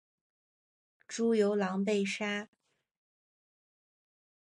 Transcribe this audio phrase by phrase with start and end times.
[1.07, 2.47] 朱由榔被杀。